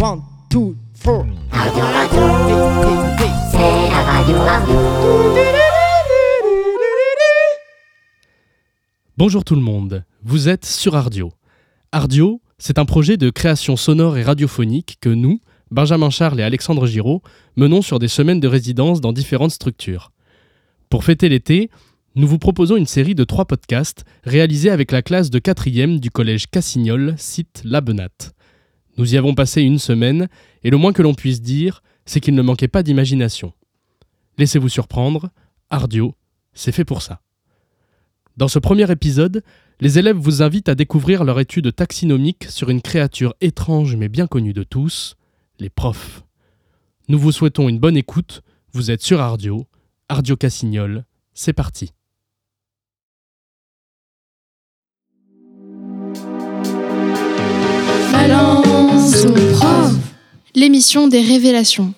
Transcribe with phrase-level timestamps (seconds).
[0.00, 1.26] One, two, four.
[1.50, 2.22] Radio, radio,
[3.50, 4.76] c'est la radio, radio.
[9.16, 11.32] Bonjour tout le monde, vous êtes sur Ardio.
[11.90, 15.40] Ardio, c'est un projet de création sonore et radiophonique que nous,
[15.72, 17.22] Benjamin Charles et Alexandre Giraud,
[17.56, 20.12] menons sur des semaines de résidence dans différentes structures.
[20.90, 21.70] Pour fêter l'été,
[22.14, 26.12] nous vous proposons une série de trois podcasts réalisés avec la classe de 4e du
[26.12, 28.37] collège Cassignol, site Labenat.
[28.98, 30.28] Nous y avons passé une semaine,
[30.64, 33.52] et le moins que l'on puisse dire, c'est qu'il ne manquait pas d'imagination.
[34.38, 35.30] Laissez-vous surprendre,
[35.70, 36.14] Ardio,
[36.52, 37.20] c'est fait pour ça.
[38.36, 39.42] Dans ce premier épisode,
[39.80, 44.26] les élèves vous invitent à découvrir leur étude taxinomique sur une créature étrange mais bien
[44.26, 45.16] connue de tous,
[45.60, 46.24] les profs.
[47.08, 49.66] Nous vous souhaitons une bonne écoute, vous êtes sur Ardio,
[50.08, 51.92] Ardio Cassignol, c'est parti.
[59.10, 59.94] Prof.
[60.54, 61.94] L'émission des révélations.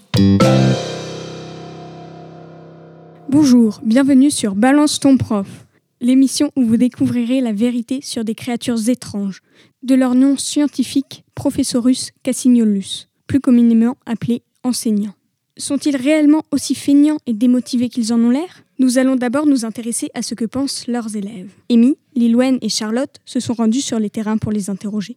[3.28, 5.66] Bonjour, bienvenue sur Balance ton prof,
[6.00, 9.42] l'émission où vous découvrirez la vérité sur des créatures étranges,
[9.82, 15.14] de leur nom scientifique Professorus cassignolus, plus communément appelé enseignants.
[15.56, 18.62] Sont-ils réellement aussi feignants et démotivés qu'ils en ont l'air?
[18.78, 21.50] Nous allons d'abord nous intéresser à ce que pensent leurs élèves.
[21.72, 25.16] Amy, Lilwen et Charlotte se sont rendus sur les terrains pour les interroger.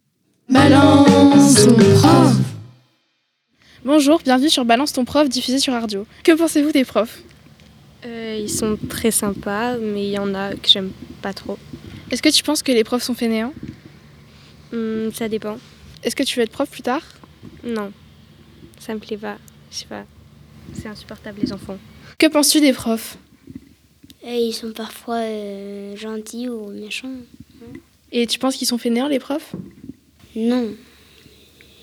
[0.50, 2.36] Balance ton prof.
[3.86, 6.06] Bonjour, bienvenue sur Balance ton prof diffusé sur Ardio.
[6.24, 7.22] Que pensez-vous des profs?
[8.06, 11.58] Euh, ils sont très sympas, mais il y en a que j'aime pas trop.
[12.12, 13.54] Est-ce que tu penses que les profs sont fainéants?
[14.74, 15.58] Hmm, ça dépend.
[16.04, 17.04] Est-ce que tu veux être prof plus tard?
[17.64, 17.94] Non,
[18.80, 19.38] ça me plaît pas.
[19.72, 20.04] Je sais pas.
[20.74, 21.78] C'est insupportable les enfants.
[22.18, 23.18] Que penses-tu des profs?
[24.26, 27.16] Et ils sont parfois euh, gentils ou méchants.
[28.12, 29.56] Et tu penses qu'ils sont fainéants les profs?
[30.36, 30.76] Non.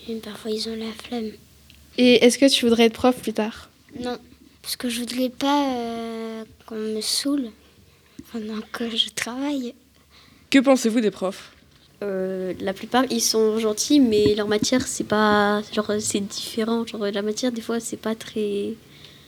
[0.09, 1.31] Et parfois ils ont la flemme.
[1.97, 3.69] Et est-ce que tu voudrais être prof plus tard?
[3.99, 4.17] Non.
[4.61, 7.49] Parce que je voudrais pas euh, qu'on me saoule
[8.31, 9.73] pendant que je travaille.
[10.49, 11.51] Que pensez-vous des profs?
[12.03, 17.05] Euh, la plupart ils sont gentils mais leur matière c'est pas genre c'est différent genre
[17.05, 18.73] la matière des fois c'est pas très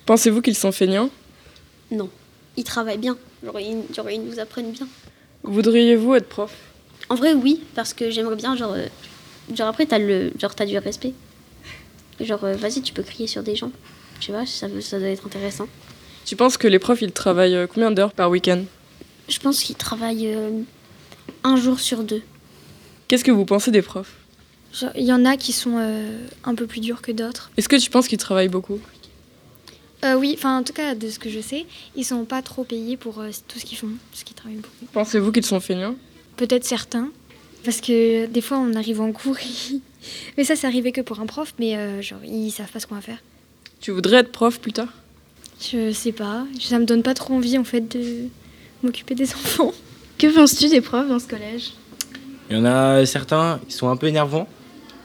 [0.07, 1.11] Pensez-vous qu'ils sont feignants?
[1.91, 2.09] Non
[2.57, 4.87] ils travaillent bien genre ils, genre, ils nous apprennent bien
[5.43, 6.51] Voudriez-vous être prof?
[7.09, 8.87] En vrai oui parce que j'aimerais bien genre euh,
[9.55, 11.13] genre après t'as le genre t'as du respect.
[12.19, 13.71] Genre euh, vas-y tu peux crier sur des gens.
[14.19, 15.67] Tu vois ça veut- ça doit être intéressant.
[16.25, 18.63] Tu penses que les profs ils travaillent euh, combien d'heures par week-end?
[19.29, 20.61] Je pense qu'ils travaillent euh,
[21.43, 22.21] un jour sur deux.
[23.07, 24.13] Qu'est-ce que vous pensez des profs?
[24.95, 27.51] Il y en a qui sont euh, un peu plus durs que d'autres.
[27.57, 28.79] Est-ce que tu penses qu'ils travaillent beaucoup?
[30.03, 31.65] Euh, oui, enfin en tout cas de ce que je sais,
[31.95, 34.85] ils sont pas trop payés pour euh, tout ce qu'ils font, parce qu'ils travaillent beaucoup.
[34.91, 35.95] Pensez-vous qu'ils sont feignants?
[36.35, 37.09] Peut-être certains,
[37.63, 39.37] parce que des fois on arrive en cours,
[40.37, 42.87] mais ça c'est arrivé que pour un prof, mais euh, genre ils savent pas ce
[42.87, 43.21] qu'on va faire.
[43.81, 44.89] Tu voudrais être prof plus tard?
[45.59, 48.27] Je sais pas, ça me donne pas trop envie en fait de
[48.81, 49.71] m'occuper des enfants.
[50.17, 51.71] Que penses-tu des profs dans ce collège?
[52.49, 54.47] Il y en a certains, ils sont un peu énervants,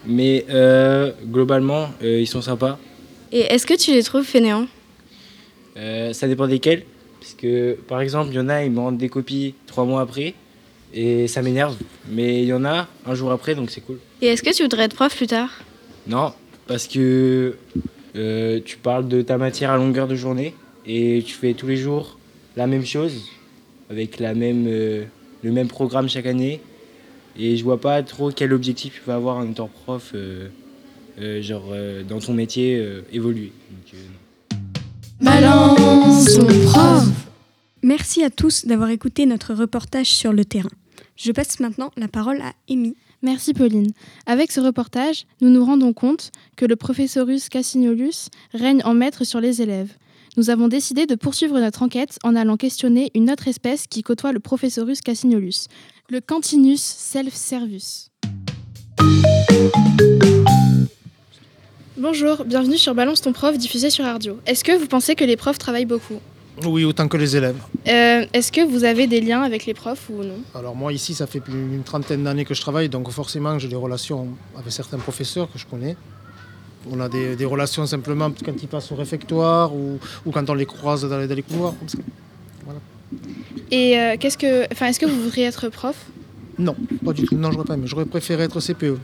[0.06, 2.78] mais euh, globalement, euh, ils sont sympas.
[3.32, 4.66] Et est-ce que tu les trouves fainéants?
[5.76, 6.84] Euh, ça dépend desquels,
[7.20, 10.00] parce que par exemple, il y en a, ils me rendent des copies trois mois
[10.00, 10.34] après,
[10.92, 11.76] et ça m'énerve.
[12.10, 13.98] Mais il y en a un jour après, donc c'est cool.
[14.22, 15.50] Et est-ce que tu voudrais être prof plus tard?
[16.06, 16.32] Non,
[16.66, 17.56] parce que
[18.16, 20.54] euh, tu parles de ta matière à longueur de journée,
[20.86, 22.18] et tu fais tous les jours
[22.56, 23.28] la même chose,
[23.90, 25.04] avec la même, euh,
[25.42, 26.60] le même programme chaque année.
[27.38, 30.48] Et je vois pas trop quel objectif tu vas avoir en étant prof, euh,
[31.20, 33.52] euh, genre euh, dans ton métier euh, évoluer.
[33.70, 34.56] Donc, euh,
[35.20, 35.30] non.
[35.30, 37.04] Balance ton prof.
[37.82, 40.70] Merci à tous d'avoir écouté notre reportage sur le terrain.
[41.16, 42.96] Je passe maintenant la parole à Amy.
[43.22, 43.92] Merci Pauline.
[44.26, 49.40] Avec ce reportage, nous nous rendons compte que le professorus Cassignolus règne en maître sur
[49.40, 49.92] les élèves.
[50.36, 54.32] Nous avons décidé de poursuivre notre enquête en allant questionner une autre espèce qui côtoie
[54.32, 55.68] le professorus Cassignolus,
[56.10, 58.10] le Cantinus self-servus.
[61.96, 64.38] Bonjour, bienvenue sur Balance ton prof diffusé sur Ardio.
[64.46, 66.20] Est-ce que vous pensez que les profs travaillent beaucoup?
[66.66, 67.56] Oui, autant que les élèves.
[67.86, 70.38] Euh, Est-ce que vous avez des liens avec les profs ou non?
[70.54, 73.68] Alors moi ici, ça fait plus d'une trentaine d'années que je travaille, donc forcément j'ai
[73.68, 75.96] des relations avec certains professeurs que je connais.
[76.90, 80.54] On a des, des relations simplement quand ils passent au réfectoire ou, ou quand on
[80.54, 81.74] les croise dans les, dans les couloirs.
[81.78, 81.98] Comme ça.
[82.64, 82.80] Voilà.
[83.70, 85.96] Et euh, qu'est-ce que, enfin, est-ce que vous voudriez être prof?
[86.58, 87.36] Non, pas du tout.
[87.36, 87.84] Non, j'aurais pas aimé.
[87.86, 88.98] J'aurais préféré être CPE.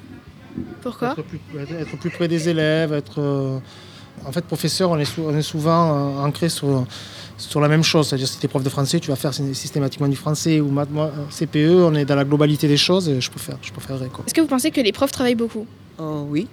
[0.82, 1.12] Pourquoi?
[1.12, 1.40] Être plus,
[1.78, 3.20] être plus près des élèves, être...
[3.20, 3.58] euh,
[4.24, 6.86] En fait, professeur, on est, sou- on est souvent ancré sur,
[7.36, 8.08] sur la même chose.
[8.08, 10.68] C'est-à-dire, si tu es prof de français, tu vas faire sy- systématiquement du français ou
[10.68, 10.90] maths.
[10.90, 14.08] Moi, euh, CPE, on est dans la globalité des choses et je préfère, je préférerais.
[14.12, 14.24] Quoi.
[14.26, 15.66] Est-ce que vous pensez que les profs travaillent beaucoup?
[15.98, 16.46] Oh oui.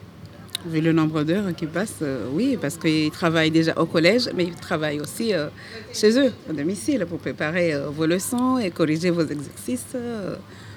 [0.65, 4.43] Vu le nombre d'heures qui passent, euh, oui, parce qu'ils travaillent déjà au collège, mais
[4.43, 5.47] ils travaillent aussi euh,
[5.91, 9.87] chez eux, à domicile, pour préparer euh, vos leçons et corriger vos exercices.
[9.95, 10.35] euh.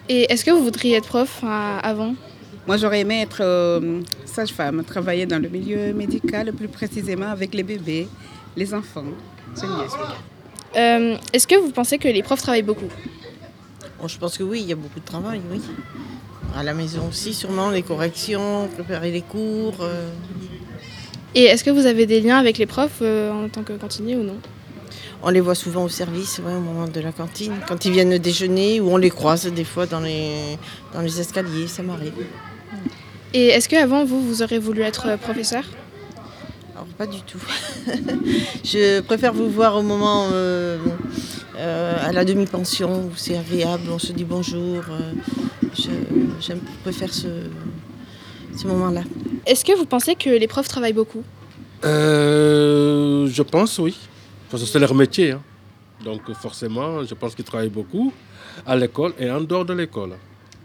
[0.09, 2.15] Et est-ce que vous voudriez être prof avant?
[2.67, 7.63] Moi, j'aurais aimé être euh, sage-femme, travailler dans le milieu médical, plus précisément avec les
[7.63, 8.09] bébés,
[8.57, 9.05] les enfants.
[10.77, 12.89] Euh, Est-ce que vous pensez que les profs travaillent beaucoup
[14.01, 15.61] Bon, je pense que oui, il y a beaucoup de travail, oui.
[16.57, 19.75] À la maison aussi, sûrement, les corrections, préparer les cours.
[19.81, 20.11] euh.
[21.35, 24.15] Et est-ce que vous avez des liens avec les profs euh, en tant que cantinier
[24.17, 24.37] ou non
[25.23, 28.19] On les voit souvent au service, ouais, au moment de la cantine, quand ils viennent
[28.19, 30.59] déjeuner, ou on les croise des fois dans les,
[30.93, 32.13] dans les escaliers, ça m'arrive.
[33.33, 35.65] Et est-ce qu'avant, vous, vous aurez voulu être euh, professeur
[36.85, 37.39] Alors, pas du tout.
[38.65, 40.79] je préfère vous voir au moment euh,
[41.57, 44.83] euh, à la demi-pension, où c'est agréable, on se dit bonjour.
[44.91, 45.13] euh,
[45.75, 45.91] je,
[46.41, 47.29] j'aime- je préfère ce,
[48.57, 49.03] ce moment-là.
[49.47, 51.23] Est-ce que vous pensez que les profs travaillent beaucoup?
[51.85, 53.97] Euh, je pense oui,
[54.51, 55.33] parce que c'est leur métier.
[55.33, 55.43] hein.
[56.05, 58.13] Donc forcément, je pense qu'ils travaillent beaucoup
[58.67, 60.11] à l'école et en dehors de l'école.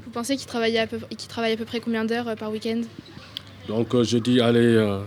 [0.04, 1.00] Vous pensez qu'ils travaillent, à peu...
[1.30, 2.81] travaillent à peu près combien d'heures par week-end?
[3.69, 5.00] Donc je dis, allez,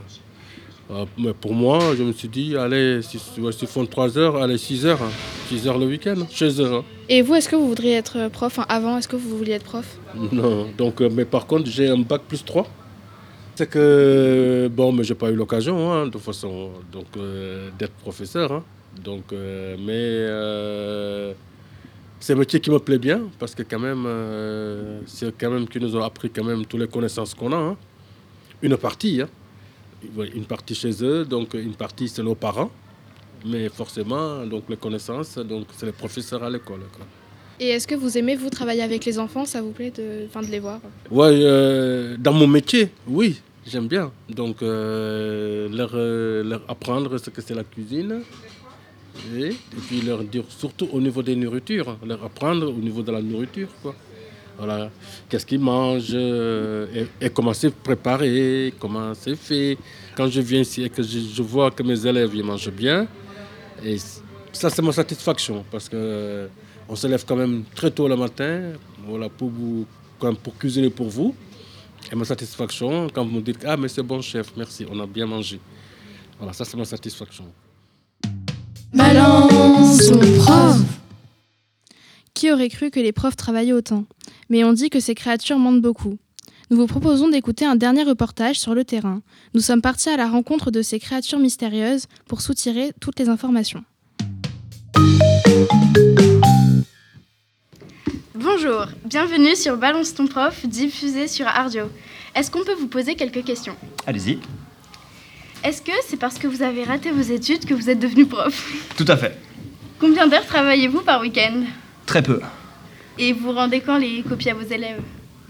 [0.91, 4.37] euh, mais pour moi, je me suis dit, allez, s'ils ouais, s'ils font 3 heures,
[4.43, 5.01] allez, 6 heures,
[5.49, 6.73] 6 heures le week-end, chez eux.
[6.75, 6.85] hein.
[7.09, 9.65] Et vous, est-ce que vous voudriez être prof Enfin, avant, est-ce que vous vouliez être
[9.65, 9.87] prof?
[10.33, 12.67] Non, donc, euh, mais par contre, j'ai un bac plus 3.
[13.55, 17.93] C'est que, bon, mais j'ai pas eu l'occasion, hein, de toute façon, donc, euh, d'être
[17.93, 18.51] professeur.
[18.53, 18.65] hein.
[19.05, 20.27] Donc, mais
[22.21, 24.07] c'est un métier qui me plaît bien, parce que quand même,
[25.07, 27.57] c'est quand même qui nous ont appris quand même toutes les connaissances qu'on a.
[27.57, 27.77] hein.
[28.63, 29.29] Une partie, hein.
[30.35, 32.71] Une partie chez eux, donc une partie c'est nos parents.
[33.45, 36.81] Mais forcément, donc les connaissances, donc c'est les professeurs à l'école.
[37.59, 39.45] Et est-ce que vous aimez, vous, travailler avec les enfants?
[39.45, 40.81] Ça vous plaît de, de les voir?
[41.11, 44.11] Ouais, euh, dans mon métier, oui, j'aime bien.
[44.29, 48.23] Donc, euh, leur, euh, leur apprendre ce que c'est la cuisine.
[49.37, 53.13] Et, et puis leur dire, surtout au niveau des nourritures, leur apprendre au niveau de
[53.13, 53.95] la nourriture, quoi.
[54.59, 54.91] Voilà,
[55.29, 59.79] qu'est-ce qu'ils mangent euh, et, comment c'est préparé, comment c'est fait.
[60.15, 63.07] Quand je viens ici et que je, vois que mes élèves ils mangent bien,
[63.83, 63.97] et
[64.53, 66.49] ça c'est ma satisfaction parce que euh,
[66.89, 68.73] on se lève quand même très tôt le matin,
[69.07, 69.87] voilà, pour vous,
[70.19, 71.35] quand pour cuisiner pour vous.
[72.11, 75.07] Et ma satisfaction, quand vous me dites Ah, mais c'est bon, chef, merci, on a
[75.07, 75.59] bien mangé.
[76.39, 77.45] Voilà, ça, c'est ma satisfaction.
[80.39, 81.02] Prof.
[82.43, 84.05] Qui aurait cru que les profs travaillaient autant
[84.51, 86.19] Mais on dit que ces créatures mentent beaucoup.
[86.71, 89.23] Nous vous proposons d'écouter un dernier reportage sur le terrain.
[89.55, 93.85] Nous sommes partis à la rencontre de ces créatures mystérieuses pour soutirer toutes les informations.
[98.35, 101.85] Bonjour, bienvenue sur Balance ton prof, diffusé sur Ardio.
[102.35, 103.77] Est-ce qu'on peut vous poser quelques questions?
[104.05, 104.41] Allez-y.
[105.63, 108.73] Est-ce que c'est parce que vous avez raté vos études que vous êtes devenu prof?
[108.97, 109.39] Tout à fait.
[110.01, 111.63] Combien d'heures travaillez-vous par week-end?
[112.07, 112.41] Très peu.
[113.19, 115.01] Et vous rendez quand les copies à vos élèves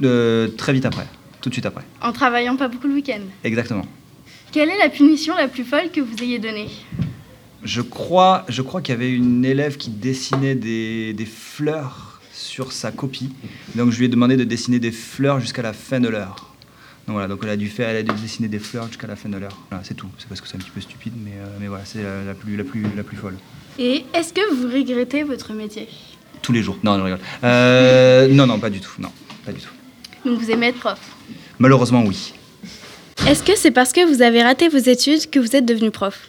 [0.02, 1.06] Euh, très vite après.
[1.40, 1.82] Tout de suite après.
[2.00, 3.20] En travaillant pas beaucoup le week-end.
[3.44, 3.86] Exactement.
[4.52, 6.68] Quelle est la punition la plus folle que vous ayez donnée
[7.64, 12.72] Je crois, je crois qu'il y avait une élève qui dessinait des, des fleurs sur
[12.72, 13.30] sa copie.
[13.74, 16.48] Donc je lui ai demandé de dessiner des fleurs jusqu'à la fin de l'heure.
[17.06, 19.16] Donc voilà, donc elle a dû faire, elle a dû dessiner des fleurs jusqu'à la
[19.16, 19.56] fin de l'heure.
[19.70, 20.06] Voilà, c'est tout.
[20.18, 22.34] C'est parce que c'est un petit peu stupide, mais, euh, mais voilà, c'est la, la
[22.34, 23.36] plus, la, plus, la plus folle.
[23.78, 25.88] Et est-ce que vous regrettez votre métier?
[26.42, 26.76] Tous les jours.
[26.82, 27.20] Non, non, je rigole.
[27.44, 28.92] Euh, non, non, pas du tout.
[28.98, 29.10] Non,
[29.46, 29.68] pas du tout.
[30.28, 30.98] Donc vous aimez être prof
[31.58, 32.32] Malheureusement, oui.
[33.28, 36.28] Est-ce que c'est parce que vous avez raté vos études que vous êtes devenu prof?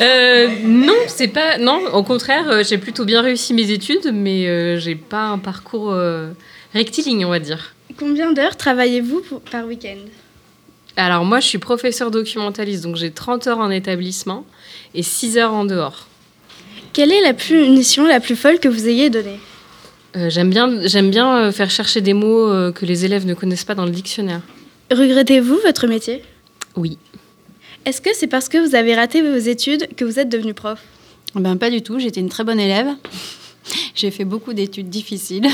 [0.00, 1.58] Euh, non, c'est pas.
[1.58, 5.38] Non, au contraire, euh, j'ai plutôt bien réussi mes études, mais euh, j'ai pas un
[5.38, 6.30] parcours euh,
[6.72, 7.74] rectiligne, on va dire.
[7.98, 9.98] Combien d'heures travaillez-vous pour- par week-end?
[10.96, 14.44] Alors, moi, je suis professeur documentaliste, donc j'ai 30 heures en établissement
[14.94, 16.06] et 6 heures en dehors.
[16.92, 19.38] Quelle est la punition la plus folle que vous ayez donnée
[20.16, 23.34] Euh, j'aime bien, j'aime bien euh, faire chercher des mots euh, que les élèves ne
[23.34, 24.40] connaissent pas dans le dictionnaire.
[24.90, 26.22] Regrettez-vous votre métier
[26.76, 26.98] Oui.
[27.84, 30.80] Est-ce que c'est parce que vous avez raté vos études que vous êtes devenu prof
[31.36, 32.88] Ben pas du tout, j'étais une très bonne élève.
[33.94, 35.46] J'ai fait beaucoup d'études difficiles.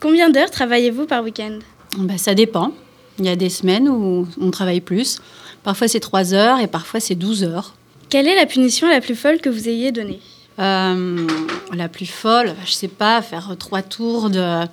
[0.00, 1.58] Combien d'heures travaillez-vous par week-end
[1.98, 2.72] Ben, ça dépend.
[3.18, 5.18] Il y a des semaines où on travaille plus.
[5.64, 7.74] Parfois c'est 3 heures et parfois c'est 12 heures.
[8.14, 10.20] Quelle est la punition la plus folle que vous ayez donnée?
[10.60, 11.26] Euh,
[11.72, 14.66] la plus folle, je sais pas, faire trois tours de,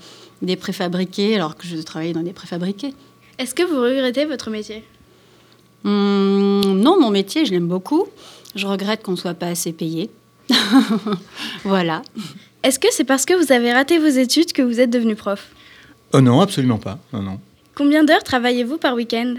[0.44, 2.94] des préfabriqués alors que je travaillais dans des préfabriqués.
[3.40, 4.84] Est-ce que vous regrettez votre métier?
[5.86, 8.06] Hum, non, mon métier, je l'aime beaucoup.
[8.54, 10.12] Je regrette qu'on ne soit pas assez payé.
[11.64, 12.04] voilà.
[12.62, 15.50] Est-ce que c'est parce que vous avez raté vos études que vous êtes devenu prof?
[16.14, 17.00] Oh non, absolument pas.
[17.12, 17.40] Non, non.
[17.74, 19.34] Combien d'heures travaillez-vous par week-end?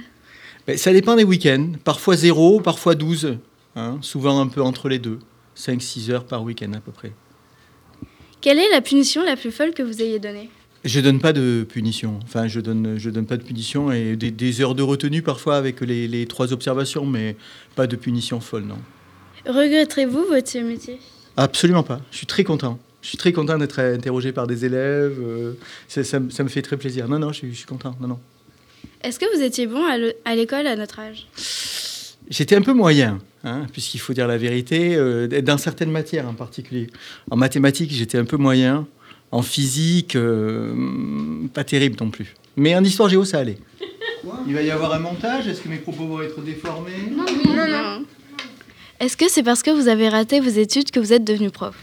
[0.66, 1.74] Ben, Ça dépend des week-ends.
[1.84, 3.36] Parfois 0, parfois 12.
[3.76, 5.18] Hein, souvent un peu entre les deux.
[5.56, 7.12] 5-6 heures par week-end à peu près.
[8.40, 10.48] Quelle est la punition la plus folle que vous ayez donnée?
[10.84, 12.18] Je donne pas de punition.
[12.24, 15.56] Enfin, je donne, je donne pas de punition et des, des heures de retenue parfois
[15.56, 17.36] avec les, les trois observations, mais
[17.76, 18.78] pas de punition folle, non.
[19.46, 20.98] Regretterez-vous votre métier
[21.36, 22.00] Absolument pas.
[22.10, 22.78] Je suis très content.
[23.00, 25.18] Je suis très content d'être interrogé par des élèves.
[25.20, 25.52] euh,
[25.86, 27.08] ça, ça me- ça me fait très plaisir.
[27.08, 27.94] Non, non, je suis, je suis content.
[28.00, 28.20] Non, non.
[29.02, 29.84] Est-ce que vous étiez bon
[30.24, 31.26] à l'école à notre âge?
[32.32, 36.32] J'étais un peu moyen, hein, puisqu'il faut dire la vérité, euh, dans certaines matières en
[36.32, 36.86] particulier.
[37.30, 38.86] En mathématiques, j'étais un peu moyen.
[39.32, 40.74] En physique, euh,
[41.52, 42.34] pas terrible non plus.
[42.56, 43.58] Mais en histoire géo, ça allait.
[44.46, 45.46] Il va y avoir un montage?
[45.46, 47.10] Est-ce que mes propos vont être déformés?
[47.10, 48.04] Non, non.
[48.98, 51.76] Est-ce que c'est parce que vous avez raté vos études que vous êtes devenu prof?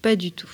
[0.00, 0.48] Pas du tout.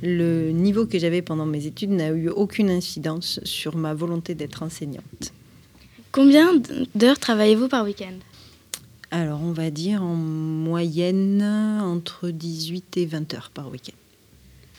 [0.00, 4.62] Le niveau que j'avais pendant mes études n'a eu aucune incidence sur ma volonté d'être
[4.62, 5.32] enseignante.
[6.12, 6.52] Combien
[6.94, 8.12] d'heures travaillez-vous par week-end?
[9.10, 13.96] Alors, on va dire en moyenne entre 18 et 20 heures par week-end.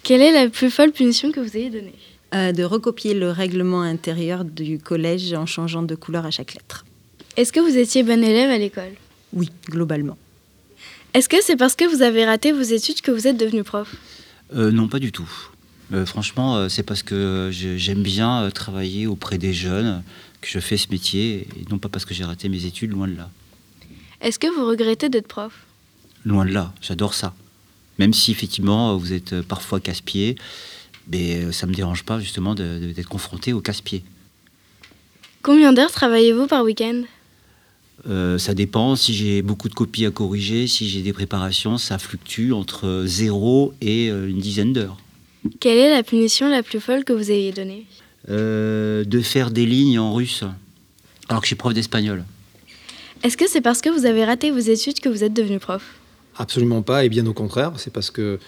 [0.04, 1.96] Quelle est la plus folle punition que vous ayez donnée?
[2.36, 6.86] Euh, de recopier le règlement intérieur du collège en changeant de couleur à chaque lettre.
[7.36, 8.94] Est-ce que vous étiez bon élève à l'école?
[9.34, 10.18] Oui, globalement.
[11.16, 13.96] Est-ce que c'est parce que vous avez raté vos études que vous êtes devenu prof?
[14.56, 15.30] Euh, non, pas du tout.
[15.94, 20.04] Euh, franchement, c'est parce que j'aime bien travailler auprès des jeunes
[20.44, 23.08] que je fais ce métier, et non pas parce que j'ai raté mes études, loin
[23.08, 23.30] de là.
[24.22, 25.54] Est-ce que vous regrettez d'être prof?
[26.26, 27.34] Loin de là, j'adore ça.
[28.00, 30.36] Même si effectivement vous êtes euh, parfois casse-pied,
[31.12, 34.04] mais euh, ça ne me dérange pas justement d'être confronté au casse-pied.
[35.42, 37.04] Combien d'heures travaillez-vous par week-end?
[38.10, 42.00] Euh, ça dépend, si j'ai beaucoup de copies à corriger, si j'ai des préparations, ça
[42.00, 44.98] fluctue entre 0 et une dizaine d'heures.
[45.60, 47.86] Quelle est la punition la plus folle que vous ayez donnée?
[48.30, 50.46] Euh, de faire des lignes en russe,
[51.28, 52.24] alors que je suis prof d'espagnol.
[53.22, 55.84] Est-ce que c'est parce que vous avez raté vos études que vous êtes devenu prof?
[56.38, 58.40] Absolument pas, et bien au contraire, c'est parce que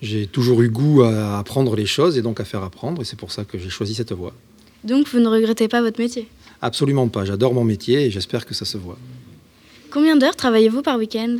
[0.00, 3.18] j'ai toujours eu goût à apprendre les choses et donc à faire apprendre, et c'est
[3.18, 4.32] pour ça que j'ai choisi cette voie.
[4.82, 6.26] Donc vous ne regrettez pas votre métier?
[6.62, 8.98] Absolument pas, j'adore mon métier et j'espère que ça se voit.
[9.90, 11.36] Combien d'heures travaillez-vous par week-end?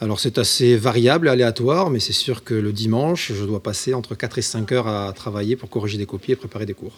[0.00, 3.94] Alors c'est assez variable et aléatoire, mais c'est sûr que le dimanche, je dois passer
[3.94, 6.94] entre 4 et 5 heures à travailler pour corriger des copies et préparer des cours.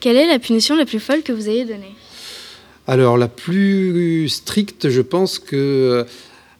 [0.00, 1.94] Quelle est la punition la plus folle que vous ayez donnée?
[2.86, 6.04] Alors la plus stricte, je pense que euh,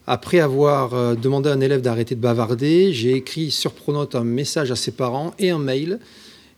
[0.07, 4.25] après avoir euh, demandé à un élève d'arrêter de bavarder, j'ai écrit sur Pronote un
[4.25, 5.99] message à ses parents et un mail,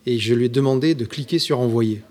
[0.04, 2.02] et je lui ai demandé de cliquer sur envoyer.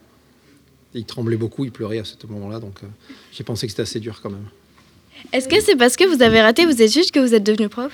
[0.96, 2.88] Il tremblait beaucoup, il pleurait à ce moment-là, donc euh,
[3.32, 4.48] j'ai pensé que c'était assez dur quand même.
[5.32, 7.92] Est-ce que c'est parce que vous avez raté vos études que vous êtes devenu prof?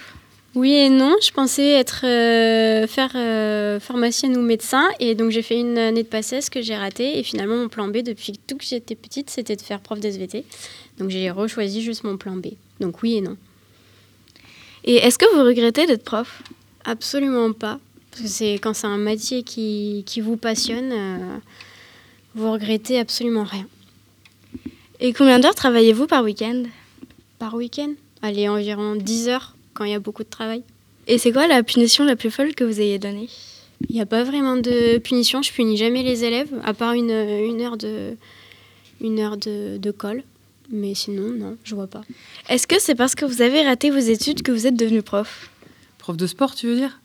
[0.56, 5.44] Oui et non, je pensais être euh, faire euh, pharmacienne ou médecin et donc j'ai
[5.44, 8.58] fait une année de passesse que j'ai ratée et finalement mon plan B depuis tout
[8.58, 10.44] que j'étais petite c'était de faire prof d'SVT.
[10.98, 12.48] Donc j'ai rechoisi juste mon plan B.
[12.80, 13.38] Donc oui et non.
[14.86, 16.42] Et est-ce que vous regrettez d'être prof?
[16.84, 17.80] Absolument pas.
[18.10, 21.38] Parce que c'est quand c'est un métier qui, qui vous passionne, euh,
[22.34, 23.68] vous regrettez absolument rien.
[25.00, 26.64] Et combien d'heures travaillez-vous par week-end?
[27.40, 30.62] Par week-end Allez, environ 10 heures quand il y a beaucoup de travail.
[31.08, 33.30] Et c'est quoi la punition la plus folle que vous ayez donnée?
[33.90, 37.12] Il n'y a pas vraiment de punition, je punis jamais les élèves, à part une,
[37.12, 38.16] une heure, de,
[39.00, 40.24] une heure de, de colle.
[40.70, 42.02] Mais sinon, non, je vois pas.
[42.50, 45.50] Est-ce que c'est parce que vous avez raté vos études que vous êtes devenu prof?
[45.98, 47.00] Prof de sport, tu veux dire?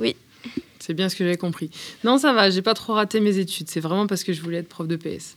[0.00, 0.16] Oui.
[0.80, 1.70] C'est bien ce que j'avais compris.
[2.02, 3.70] Non, ça va, j'ai pas trop raté mes études.
[3.70, 5.36] C'est vraiment parce que je voulais être prof de PS.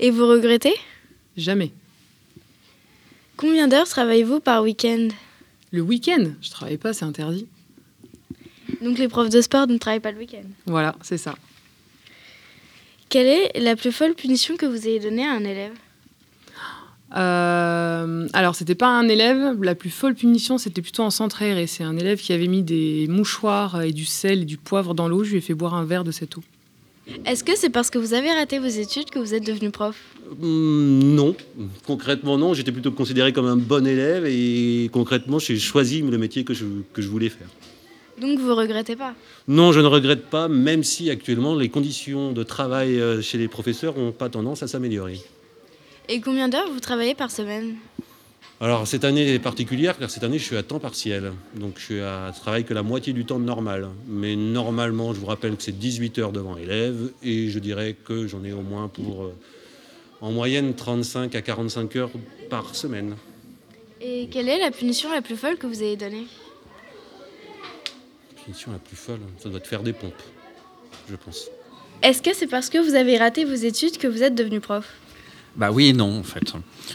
[0.00, 0.74] Et vous regrettez?
[1.36, 1.72] Jamais.
[3.36, 5.08] Combien d'heures travaillez-vous par week-end
[5.70, 7.46] Le week-end, je travaille pas, c'est interdit.
[8.82, 10.46] Donc les profs de sport ne travaillent pas le week-end.
[10.66, 11.34] Voilà, c'est ça.
[13.08, 15.72] Quelle est la plus folle punition que vous ayez donnée à un élève?
[17.14, 19.62] Euh, alors, c'était pas un élève.
[19.62, 21.66] La plus folle punition, c'était plutôt en centre aéré.
[21.66, 25.08] C'est un élève qui avait mis des mouchoirs et du sel et du poivre dans
[25.08, 25.24] l'eau.
[25.24, 26.42] Je lui ai fait boire un verre de cette eau.
[27.24, 29.96] Est-ce que c'est parce que vous avez raté vos études que vous êtes devenu prof
[30.42, 31.36] Hum, non,
[31.86, 32.52] concrètement non.
[32.52, 36.64] J'étais plutôt considéré comme un bon élève et concrètement j'ai choisi le métier que je,
[36.92, 37.46] que je voulais faire.
[38.20, 39.14] Donc vous regrettez pas
[39.46, 43.46] Non, je ne regrette pas, même si actuellement les conditions de travail euh, chez les
[43.46, 45.20] professeurs n'ont pas tendance à s'améliorer.
[46.08, 47.74] Et combien d'heures vous travaillez par semaine?
[48.58, 51.84] Alors cette année est particulière car cette année je suis à temps partiel, donc je
[51.84, 53.88] suis à je travaille que la moitié du temps normal.
[54.06, 58.26] Mais normalement, je vous rappelle que c'est 18 heures devant élèves et je dirais que
[58.26, 59.34] j'en ai au moins pour euh,
[60.22, 62.10] en moyenne 35 à 45 heures
[62.48, 63.16] par semaine.
[64.00, 66.26] Et quelle est la punition la plus folle que vous ayez donnée?
[68.36, 70.22] La punition la plus folle, ça doit te faire des pompes,
[71.10, 71.50] je pense.
[72.02, 74.86] Est-ce que c'est parce que vous avez raté vos études que vous êtes devenu prof?
[75.56, 76.52] Bah oui et non en fait.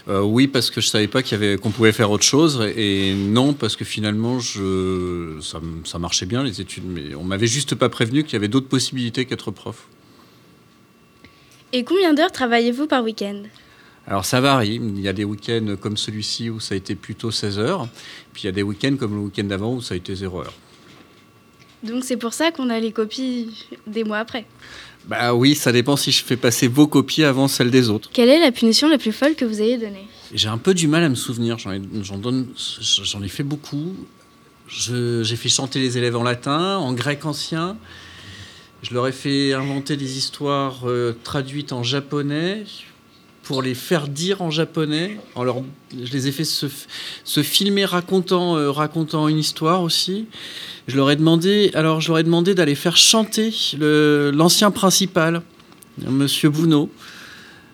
[0.08, 2.62] Euh, oui parce que je savais pas qu'il y avait qu'on pouvait faire autre chose
[2.75, 7.48] et non parce que finalement je ça, ça marchait bien les études mais on m'avait
[7.48, 9.88] juste pas prévenu qu'il y avait d'autres possibilités qu'être prof.
[11.74, 13.44] Et combien d'heures travaillez-vous par week-end?
[14.06, 17.32] Alors ça varie, il y a des week-ends comme celui-ci où ça a été plutôt
[17.32, 17.88] 16 heures,
[18.34, 20.41] puis il y a des week-ends comme le week-end d'avant où ça a été 0
[20.41, 20.53] heure.
[21.84, 24.46] Donc c'est pour ça qu'on a les copies des mois après.
[25.05, 28.10] Bah oui, ça dépend si je fais passer vos copies avant celles des autres.
[28.13, 30.08] Quelle est la punition la plus folle que vous ayez donnée?
[30.34, 32.48] J'ai un peu du mal à me souvenir, j'en ai, j'en donne,
[32.79, 33.96] j'en ai fait beaucoup.
[34.67, 37.77] Je- J'ai fait chanter les élèves en latin, en grec ancien.
[38.84, 42.63] Je leur ai fait inventer des histoires euh, traduites en japonais
[43.51, 45.17] pour les faire dire en japonais.
[45.36, 45.58] Leur,
[45.91, 46.67] je les ai fait se,
[47.25, 50.27] se filmer racontant, euh, racontant une histoire aussi.
[50.88, 55.41] Je leur ai demandé, alors je leur ai demandé d'aller faire chanter l'ancien principal,
[56.08, 56.89] Monsieur Bounot.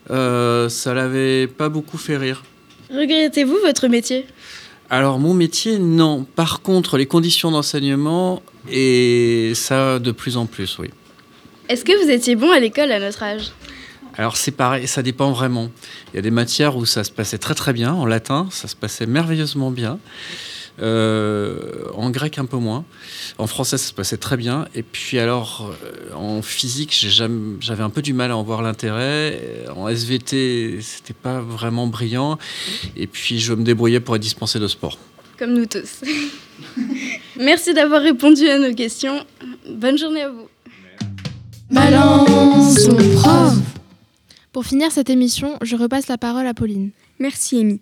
[0.09, 2.43] Euh, ça l'avait pas beaucoup fait rire.
[2.89, 4.25] Regrettez-vous votre métier?
[4.89, 6.25] Alors mon métier, non.
[6.35, 10.89] Par contre, les conditions d'enseignement, et ça de plus en plus, oui.
[11.69, 13.51] Est-ce que vous étiez bon à l'école à notre âge?
[14.17, 15.69] Alors c'est pareil, ça dépend vraiment.
[16.11, 17.93] Il y a des matières où ça se passait très très bien.
[17.93, 19.99] En latin, ça se passait merveilleusement bien.
[20.79, 22.85] Euh, en grec, un peu moins.
[23.37, 24.67] En français, ça se passait très bien.
[24.75, 29.39] Et puis alors, euh, en physique, j'avais un peu du mal à en voir l'intérêt.
[29.41, 32.37] Euh, En SVT, c'était pas vraiment brillant.
[32.95, 34.97] Et puis, je me débrouillais pour être dispensé de sport.
[35.37, 36.01] Comme nous tous.
[37.39, 39.23] Merci d'avoir répondu à nos questions.
[39.69, 40.47] Bonne journée à vous.
[41.69, 43.76] Balance prof.
[44.57, 46.89] Pour finir cette émission, je repasse la parole à Pauline.
[47.19, 47.79] Merci, Amy.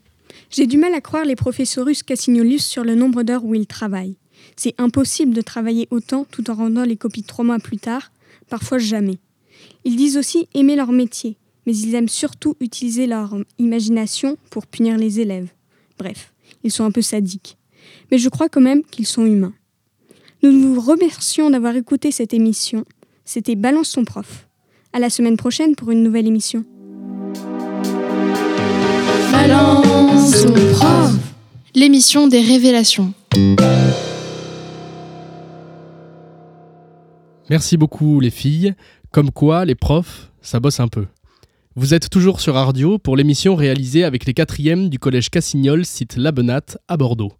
[0.49, 3.65] J'ai du mal à croire les professeurs russes Cassignolus sur le nombre d'heures où ils
[3.65, 4.17] travaillent.
[4.57, 8.11] C'est impossible de travailler autant tout en rendant les copies trois mois plus tard,
[8.49, 9.19] parfois jamais.
[9.85, 14.97] Ils disent aussi aimer leur métier, mais ils aiment surtout utiliser leur imagination pour punir
[14.97, 15.53] les élèves.
[15.97, 16.33] Bref,
[16.65, 17.57] ils sont un peu sadiques.
[18.11, 19.53] Mais je crois quand même qu'ils sont humains.
[20.43, 22.83] Nous vous remercions d'avoir écouté cette émission.
[23.23, 24.44] C'était Balance ton prof.
[24.95, 26.63] À la semaine prochaine pour une nouvelle émission.
[29.29, 31.11] Balance ton prof.
[31.75, 33.13] L'émission des révélations.
[37.49, 38.73] Merci beaucoup les filles.
[39.11, 41.07] Comme quoi, les profs, ça bosse un peu.
[41.75, 46.15] Vous êtes toujours sur Ardio pour l'émission réalisée avec les quatrièmes du collège Cassignol, site
[46.15, 47.33] Labenat, à Bordeaux.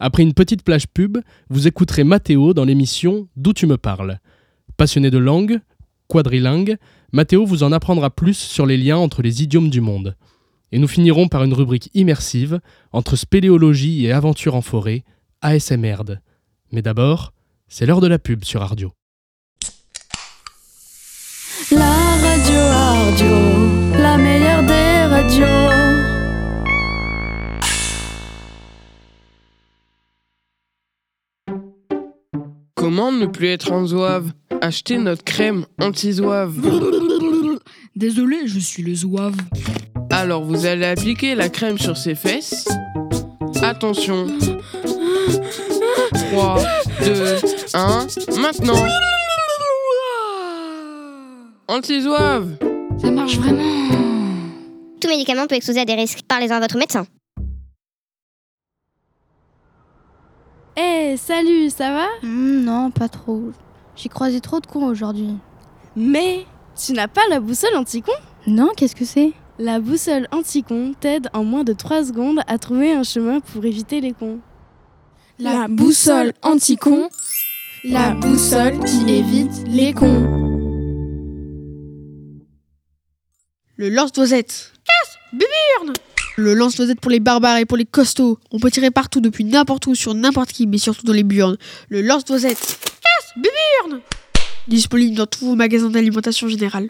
[0.00, 4.18] Après une petite plage pub, vous écouterez Mathéo dans l'émission D'où tu me parles.
[4.76, 5.60] Passionné de langue,
[6.08, 6.76] quadrilingue,
[7.12, 10.16] Mathéo vous en apprendra plus sur les liens entre les idiomes du monde.
[10.72, 12.60] Et nous finirons par une rubrique immersive
[12.92, 15.04] entre spéléologie et aventure en forêt,
[15.40, 16.02] ASMR.
[16.72, 17.32] Mais d'abord,
[17.68, 18.92] c'est l'heure de la pub sur Ardio.
[33.18, 36.54] Ne plus être en zouave Acheter notre crème anti-zouave.
[37.96, 39.36] Désolé, je suis le zouave.
[40.10, 42.66] Alors vous allez appliquer la crème sur ses fesses.
[43.62, 44.26] Attention.
[46.32, 46.58] 3,
[47.04, 47.36] 2,
[47.74, 48.06] 1,
[48.40, 48.86] maintenant.
[51.68, 52.56] Anti-zouave
[53.00, 53.62] Ça marche vraiment.
[55.00, 56.20] Tout médicament peut exposer à des risques.
[56.26, 57.06] Parlez-en à votre médecin.
[60.80, 63.50] Eh, salut, ça va Hmm, Non, pas trop.
[63.96, 65.30] J'ai croisé trop de cons aujourd'hui.
[65.96, 66.44] Mais
[66.76, 68.12] tu n'as pas la boussole anti-con
[68.46, 69.32] Non, qu'est-ce que c'est?
[69.58, 74.00] La boussole anti-con t'aide en moins de 3 secondes à trouver un chemin pour éviter
[74.00, 74.38] les cons.
[75.40, 77.08] La boussole anti-con,
[77.84, 80.26] la boussole qui évite les cons.
[83.76, 84.72] Le lance-doisette.
[84.84, 85.94] Casse Biburne
[86.38, 88.38] Le lance-doisette pour les barbares et pour les costauds.
[88.52, 91.56] On peut tirer partout, depuis n'importe où, sur n'importe qui, mais surtout dans les burnes.
[91.88, 92.78] Le lance-doisette.
[92.80, 94.00] Casse Biburne
[94.68, 96.86] Disponible dans tous vos magasins d'alimentation générale.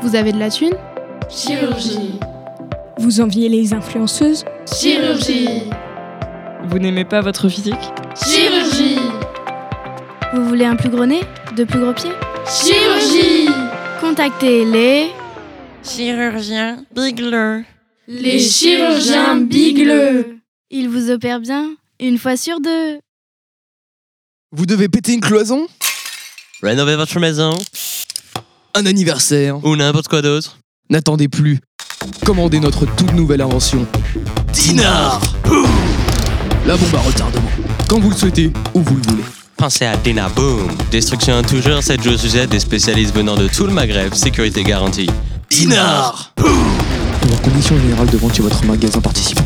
[0.00, 0.76] Vous avez de la thune?
[1.28, 2.20] Chirurgie.
[2.98, 4.44] Vous enviez les influenceuses?
[4.72, 5.64] Chirurgie.
[6.68, 7.74] Vous n'aimez pas votre physique?
[8.14, 9.00] Chirurgie.
[10.32, 11.22] Vous voulez un plus gros nez?
[11.56, 12.12] De plus gros pieds?
[12.46, 13.48] Chirurgie.
[14.06, 15.12] Contactez les...
[15.82, 17.62] Chirurgien Bigler.
[18.06, 20.40] Les chirurgiens bigleux.
[20.68, 22.98] Ils vous opèrent bien, une fois sur deux.
[24.52, 25.66] Vous devez péter une cloison?
[26.62, 27.56] Rénover votre maison?
[28.74, 30.58] Un anniversaire ou n'importe quoi d'autre?
[30.90, 31.60] N'attendez plus.
[32.26, 33.86] Commandez notre toute nouvelle invention.
[34.52, 35.22] Dinard
[36.66, 37.50] La bombe à retardement.
[37.88, 39.43] Quand vous le souhaitez, où vous le voulez.
[39.56, 40.68] Pensez à Dina Boom.
[40.90, 44.12] Destruction toujours, 7 jours sujet des spécialistes venant de tout le Maghreb.
[44.14, 45.08] Sécurité garantie.
[45.48, 46.48] Dinard Pour
[47.32, 49.44] en condition générale de vente chez votre magasin participant.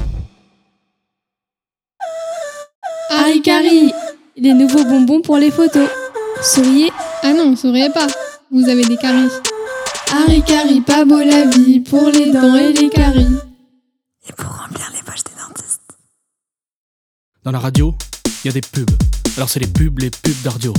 [3.10, 3.92] Haricari,
[4.36, 5.88] les nouveaux bonbons pour les photos.
[6.42, 6.90] Souriez.
[7.22, 8.06] Ah non, souriez pas.
[8.50, 9.28] Vous avez des caries.
[10.10, 13.26] Haricari, pas beau la vie pour les dents et les caries.
[17.44, 17.94] Dans la radio,
[18.44, 18.90] il y a des pubs.
[19.37, 20.73] Alors c'est les pubs, les pubs d'Ardio.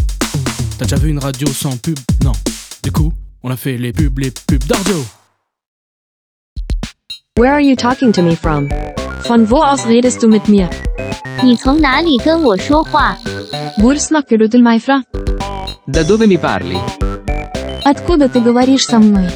[0.78, 2.32] T'as déjà vu une radio sans pub Non.
[2.82, 5.04] Du coup, on a fait les pubs, les pubs d'Ardio.
[7.36, 8.68] Where are you talking to me from?
[9.26, 10.68] Von wo aus redest du mit mir?
[11.42, 13.16] 你从哪里跟我说话？
[13.78, 15.02] Hvor snakker du til meg fra?
[15.86, 16.78] Da dove mi parli?
[17.84, 19.28] Откуда ты говоришь со мной?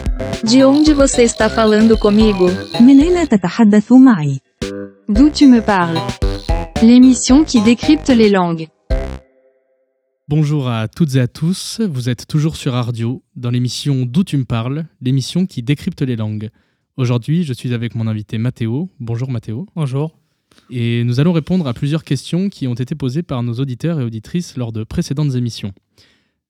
[0.42, 2.50] De onde você está falando comigo?
[2.80, 4.40] من أين تتحدث معي?
[5.08, 6.00] D'où tu me parles
[6.82, 8.68] L'émission qui décrypte les langues.
[10.29, 14.37] Bonjour à toutes et à tous, vous êtes toujours sur Ardio, dans l'émission D'où tu
[14.37, 16.49] me parles, l'émission qui décrypte les langues.
[16.95, 18.89] Aujourd'hui, je suis avec mon invité Mathéo.
[18.99, 19.67] Bonjour Mathéo.
[19.75, 20.17] Bonjour.
[20.69, 24.03] Et nous allons répondre à plusieurs questions qui ont été posées par nos auditeurs et
[24.03, 25.73] auditrices lors de précédentes émissions.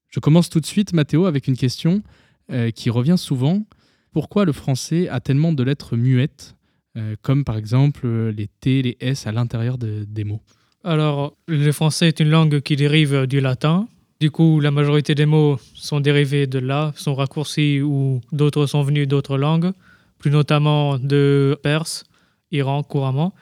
[0.10, 2.04] Je commence tout de suite, Mathéo, avec une question
[2.52, 3.64] euh, qui revient souvent.
[4.12, 6.56] Pourquoi le français a tellement de lettres muettes,
[6.98, 10.42] euh, comme par exemple euh, les T, les S à l'intérieur de- des mots?
[10.86, 13.88] Alors, le français est une langue qui dérive du latin.
[14.20, 18.82] Du coup, la majorité des mots sont dérivés de là, sont raccourcis ou d'autres sont
[18.82, 19.72] venus d'autres langues,
[20.20, 22.04] plus notamment de Perse,
[22.52, 23.34] Iran couramment.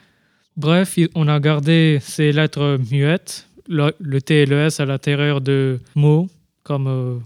[0.55, 5.41] Bref, on a gardé ces lettres muettes, le, le T et le S à l'intérieur
[5.41, 6.29] de mots,
[6.61, 7.17] comme euh,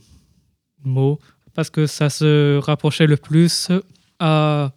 [0.86, 1.20] mots,
[1.54, 3.70] parce que ça se rapprochait le plus
[4.20, 4.72] à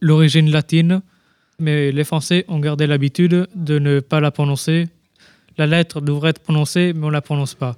[0.00, 1.02] l'origine latine
[1.58, 4.88] mais les Français ont gardé l'habitude de ne pas la prononcer.
[5.56, 7.76] La lettre devrait être prononcée, mais on ne la prononce pas.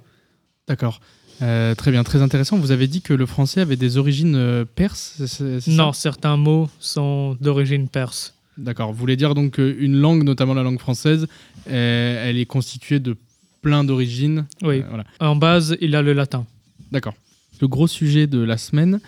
[0.67, 1.01] D'accord.
[1.41, 2.57] Euh, très bien, très intéressant.
[2.57, 7.35] Vous avez dit que le français avait des origines euh, perses Non, certains mots sont
[7.41, 8.35] d'origine perse.
[8.57, 8.91] D'accord.
[8.91, 11.27] Vous voulez dire donc qu'une langue, notamment la langue française,
[11.67, 13.17] euh, elle est constituée de
[13.63, 14.45] plein d'origines?
[14.61, 14.81] Oui.
[14.81, 15.05] Euh, voilà.
[15.19, 16.45] En base, il a le latin.
[16.91, 17.15] D'accord.
[17.59, 18.99] Le gros sujet de la semaine,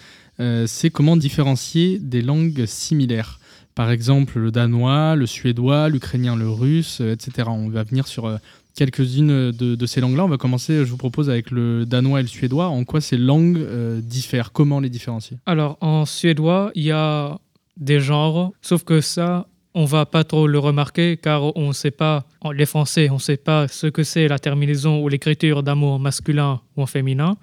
[0.67, 3.39] c'est comment différencier des langues similaires.
[3.75, 7.49] Par exemple, le danois, le suédois, l'ukrainien, le russe, euh, etc.
[7.49, 8.37] On va venir sur euh,
[8.75, 10.25] quelques-unes de, ces langues-là.
[10.25, 12.67] On va commencer, je vous propose, avec le danois et le suédois.
[12.67, 14.51] En quoi ces langues euh, diffèrent?
[14.51, 17.39] Comment les différencier Alors, en suédois, il y a
[17.77, 21.89] des genres, sauf que ça, on va pas trop le remarquer car on ne sait
[21.89, 25.73] pas, les Français, on ne sait pas ce que c'est la terminaison ou l'écriture d'un
[25.73, 27.37] mot masculin ou en féminin.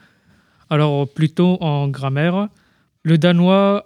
[0.68, 2.48] Alors, plutôt en grammaire.
[3.02, 3.82] Le danois,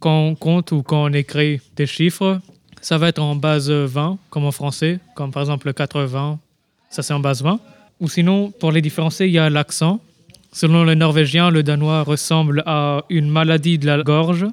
[0.00, 2.40] quand on compte ou quand on écrit des chiffres,
[2.80, 6.40] ça va être en base 20, comme en français, comme par exemple 80,
[6.90, 7.60] ça c'est en base 20.
[8.00, 10.00] Ou sinon, pour les différencier, il y a l'accent.
[10.52, 14.46] Selon le norvégien, le danois ressemble à une maladie de la gorge.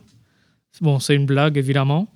[0.82, 2.08] Bon, c'est une blague, évidemment.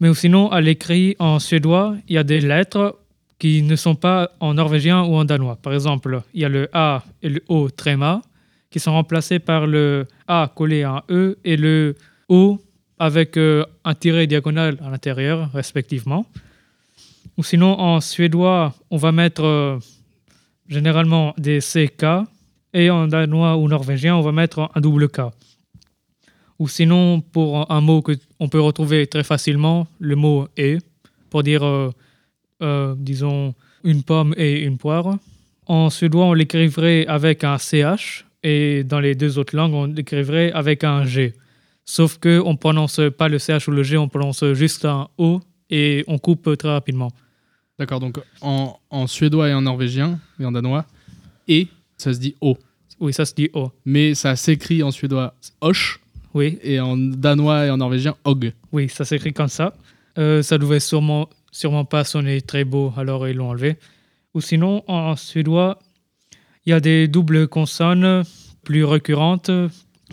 [0.00, 2.96] Mais sinon, à l'écrit en suédois, il y a des lettres
[3.38, 5.56] qui ne sont pas en norvégien ou en danois.
[5.56, 8.22] Par exemple, il y a le A et le O tréma
[8.70, 11.96] qui sont remplacés par le A collé à un E et le
[12.28, 12.60] O
[12.98, 16.26] avec euh, un tiret diagonal à l'intérieur, respectivement.
[17.36, 19.78] Ou sinon, en suédois, on va mettre euh,
[20.68, 22.04] généralement des CK
[22.74, 25.22] et en danois ou norvégien, on va mettre un double K.
[26.58, 30.76] Ou sinon, pour un mot qu'on peut retrouver très facilement, le mot et,
[31.30, 35.16] pour dire, euh, disons, une pomme et une poire.
[35.66, 40.52] En suédois, on l'écrivrait avec un CH et dans les deux autres langues, on l'écrivrait
[40.52, 41.34] avec un G.
[41.84, 45.40] Sauf qu'on ne prononce pas le CH ou le G, on prononce juste un O
[45.70, 47.10] et on coupe très rapidement.
[47.78, 50.84] D'accord, donc en, en suédois et en norvégien et en danois,
[51.48, 52.56] et ça se dit O.
[53.00, 53.72] Oui, ça se dit O.
[53.84, 56.00] Mais ça s'écrit en suédois Osh.
[56.34, 56.58] Oui.
[56.62, 58.52] Et en danois et en norvégien Og.
[58.72, 59.74] Oui, ça s'écrit comme ça.
[60.18, 63.76] Euh, ça devait sûrement, sûrement pas sonner très beau, alors ils l'ont enlevé.
[64.34, 65.78] Ou sinon, en suédois,
[66.70, 68.22] il y a des doubles consonnes
[68.62, 69.50] plus récurrentes.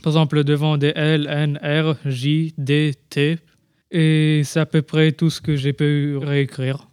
[0.01, 3.37] Par exemple, devant des L, N, R, J, D, T.
[3.91, 6.89] Et c'est à peu près tout ce que j'ai pu réécrire.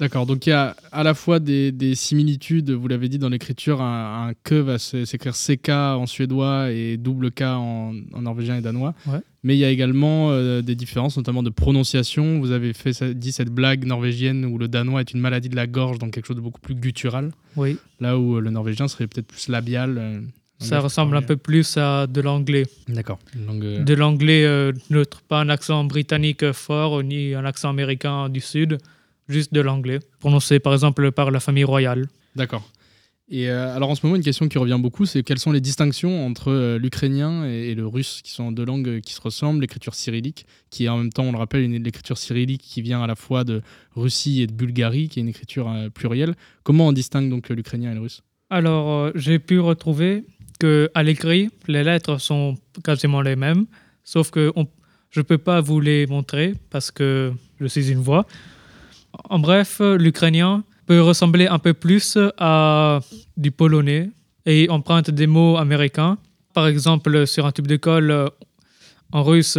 [0.00, 3.28] D'accord, donc il y a à la fois des, des similitudes, vous l'avez dit dans
[3.28, 8.56] l'écriture, un, un que va s'écrire CK en suédois et double K en, en norvégien
[8.56, 8.94] et danois.
[9.06, 9.18] Ouais.
[9.42, 12.38] Mais il y a également euh, des différences, notamment de prononciation.
[12.38, 15.66] Vous avez fait, dit cette blague norvégienne où le danois est une maladie de la
[15.66, 17.32] gorge, donc quelque chose de beaucoup plus guttural.
[17.56, 17.76] Oui.
[17.98, 19.96] Là où euh, le norvégien serait peut-être plus labial.
[19.98, 20.20] euh,
[20.60, 22.66] Ça ressemble un peu plus à de l'anglais.
[22.88, 23.18] D'accord.
[23.46, 28.40] langue, De l'anglais euh, neutre, pas un accent britannique fort ni un accent américain du
[28.40, 28.78] sud,
[29.28, 32.08] juste de l'anglais, prononcé par exemple par la famille royale.
[32.36, 32.68] D'accord.
[33.30, 35.60] Et euh, alors en ce moment, une question qui revient beaucoup, c'est quelles sont les
[35.60, 39.20] distinctions entre euh, l'ukrainien et, et le russe, qui sont deux langues euh, qui se
[39.20, 42.80] ressemblent, l'écriture cyrillique, qui est en même temps, on le rappelle, une l'écriture cyrillique qui
[42.80, 43.60] vient à la fois de
[43.94, 46.34] Russie et de Bulgarie, qui est une écriture euh, plurielle.
[46.62, 48.22] Comment on distingue donc l'ukrainien et le russe?
[48.48, 50.24] Alors, j'ai pu retrouver
[50.58, 53.66] que à l'écrit, les lettres sont quasiment les mêmes,
[54.04, 54.66] sauf que on-
[55.10, 58.26] je ne peux pas vous les montrer parce que je suis une voix.
[59.24, 63.00] En bref, l'ukrainien peut ressembler un peu plus à
[63.36, 64.10] du polonais
[64.46, 66.18] et emprunte des mots américains.
[66.54, 68.30] Par exemple, sur un tube de colle
[69.12, 69.58] en russe,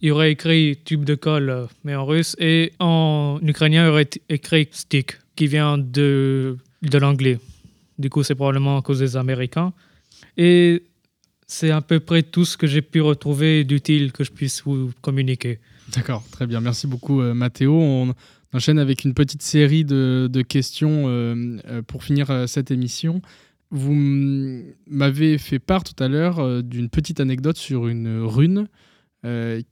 [0.00, 4.68] il aurait écrit tube de colle, mais en russe, et en ukrainien, il aurait écrit
[4.72, 7.38] stick, qui vient de, de l'anglais.
[7.98, 9.72] Du coup, c'est probablement à cause des Américains.
[10.36, 10.82] Et
[11.46, 14.90] c'est à peu près tout ce que j'ai pu retrouver d'utile que je puisse vous
[15.02, 15.60] communiquer.
[15.94, 16.60] D'accord, très bien.
[16.60, 17.74] Merci beaucoup, euh, Mathéo.
[17.74, 18.14] On
[18.52, 23.20] enchaîne avec une petite série de, de questions euh, euh, pour finir euh, cette émission.
[23.70, 23.94] Vous
[24.86, 28.68] m'avez fait part tout à l'heure d'une petite anecdote sur une rune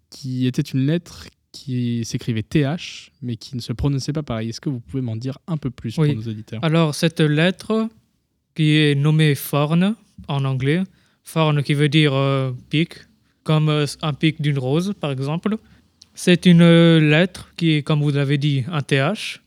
[0.09, 4.49] qui était une lettre qui s'écrivait TH, mais qui ne se prononçait pas pareil.
[4.49, 6.15] Est-ce que vous pouvez m'en dire un peu plus Oui.
[6.15, 6.65] pour nos auditeurs?
[6.65, 7.89] Alors, cette lettre,
[8.55, 9.97] qui est nommée Forne
[10.29, 10.83] en anglais,
[11.25, 12.95] Forne qui veut dire euh, pic,
[13.43, 15.57] comme euh, un pic d'une rose, par exemple,
[16.23, 19.41] c'est une euh, lettre qui est, comme vous l'avez dit, un TH,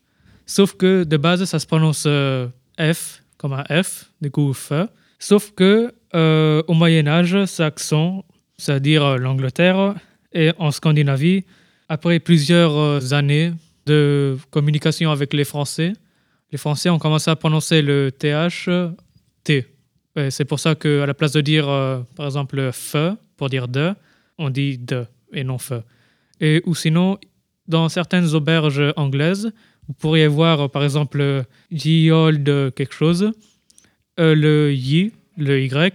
[0.48, 2.48] sauf que de base, ça se prononce euh,
[2.80, 4.74] F, comme un F, du coup F,
[5.20, 8.24] sauf que euh, au Moyen-Âge, saxon,
[8.58, 9.94] c'est-à-dire l'Angleterre,
[10.34, 11.46] et en Scandinavie,
[11.90, 13.54] après plusieurs années
[13.86, 15.94] de communication avec les Français,
[16.52, 18.68] les Français ont commencé à prononcer le TH
[19.44, 19.68] T.
[20.32, 21.66] C'est pour ça qu'à la place de dire,
[22.16, 23.94] par exemple, feu pour dire de,
[24.40, 25.84] on dit de et non feu.
[26.44, 27.18] Et, ou sinon,
[27.68, 29.52] dans certaines auberges anglaises,
[29.88, 33.32] vous pourriez voir, euh, par exemple, ye old quelque chose.
[34.20, 35.94] Euh, le y, le y,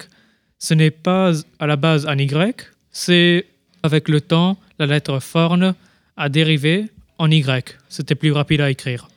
[0.58, 2.54] ce n'est pas à la base un y,
[2.90, 3.46] c'est
[3.82, 5.74] avec le temps, la lettre forne
[6.16, 6.87] a dérivé
[7.18, 7.44] en y.
[7.88, 9.08] C'était plus rapide à écrire.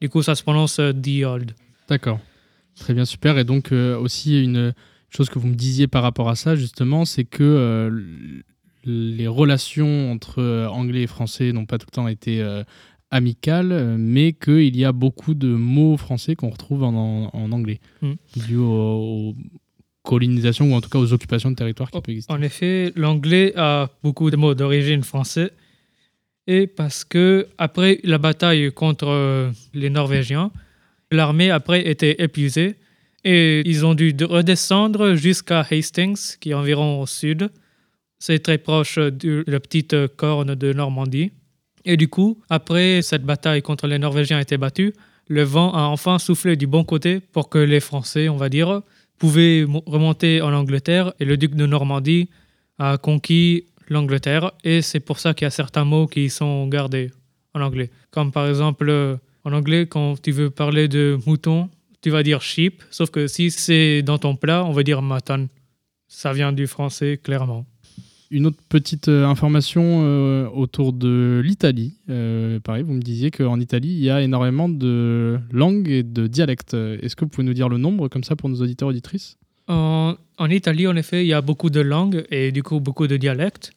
[0.00, 1.52] Du coup, ça se prononce euh, the old.
[1.88, 2.20] D'accord.
[2.76, 3.36] Très bien, super.
[3.38, 4.72] Et donc euh, aussi une
[5.10, 8.02] chose que vous me disiez par rapport à ça, justement, c'est que euh,
[8.84, 12.62] les relations entre euh, anglais et français n'ont pas tout le temps été euh,
[13.10, 17.80] amicales, mais qu'il y a beaucoup de mots français qu'on retrouve en, en- en anglais,
[18.02, 18.12] Mm.
[18.46, 18.64] dû aux,
[19.30, 19.34] aux
[20.02, 22.32] colonisations ou en tout cas aux occupations de territoires qui peuvent exister.
[22.32, 25.50] En effet, l'anglais a beaucoup de mots d'origine français.
[26.46, 30.50] Et parce que après la bataille contre euh, les Norvégiens,
[31.12, 32.76] l'armée après était épuisée
[33.24, 37.50] et ils ont dû de- redescendre jusqu'à Hastings, qui est environ au sud.
[38.20, 41.32] C'est très proche de la petite corne de Normandie.
[41.86, 44.92] Et du coup, après cette bataille contre les Norvégiens a été battue,
[45.26, 48.82] le vent a enfin soufflé du bon côté pour que les Français, on va dire,
[49.18, 52.28] pouvaient mo- remonter en Angleterre et le duc de Normandie
[52.78, 57.10] a conquis l'Angleterre et c'est pour ça qu'il y a certains mots qui sont gardés
[57.54, 57.90] en anglais.
[58.10, 61.70] Comme par exemple, euh, en anglais, quand tu veux parler de mouton,
[62.02, 65.48] tu vas dire sheep, sauf que si c'est dans ton plat, on va dire mutton.
[66.08, 67.64] Ça vient du français, clairement.
[68.32, 71.94] Une autre petite euh, information euh, autour de l'Italie.
[72.08, 76.28] Euh, pareil, vous me disiez qu'en Italie, il y a énormément de langues et de
[76.28, 76.74] dialectes.
[76.74, 79.36] Est-ce que vous pouvez nous dire le nombre comme ça pour nos auditeurs auditrices?
[79.66, 83.08] En, en Italie, en effet, il y a beaucoup de langues et du coup beaucoup
[83.08, 83.72] de dialectes.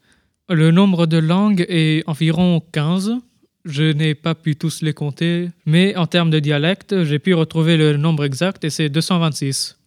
[0.50, 3.14] Le nombre de langues est environ 15.
[3.66, 7.76] Je n'ai pas pu tous les compter, mais en termes de dialectes, j'ai pu retrouver
[7.76, 9.80] le nombre exact et c'est 226.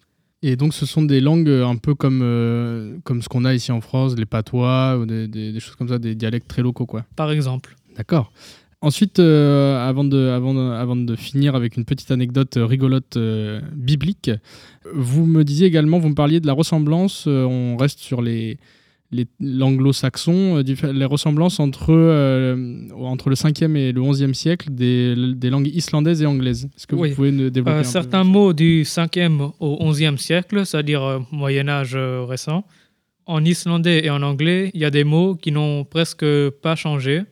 [0.43, 3.55] Et donc, ce sont des langues euh, un peu comme, euh, comme ce qu'on a
[3.55, 6.63] ici en France, les patois, ou des, des- des choses comme ça, des dialectes très
[6.63, 7.05] locaux, quoi.
[7.17, 7.77] Par exemple.
[7.97, 8.33] D'accord.
[8.83, 13.61] Ensuite, euh, avant, de, avant, de, avant de finir avec une petite anecdote rigolote euh,
[13.75, 14.31] biblique,
[14.93, 18.59] vous me disiez également, vous me parliez de la ressemblance, on reste sur les
[19.41, 25.51] l'anglo-saxon, euh, les ressemblances entre, euh, entre le 5e et le 11e siècle des, des
[25.51, 26.69] langues islandaises et anglaises.
[26.77, 30.17] Est-ce que vous pouvez nous développer Euh, un peu certains mots du 5e au 11e
[30.17, 32.65] siècle, c'est-à-dire euh, Moyen Âge récent,
[33.27, 36.25] en islandais et en anglais, il y a des mots qui n'ont presque
[36.63, 37.23] pas changé.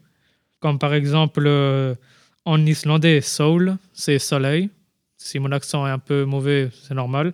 [0.60, 1.48] Comme par exemple,
[2.44, 4.70] en islandais, soul, c'est soleil.
[5.16, 7.32] Si mon accent est un peu mauvais, c'est normal.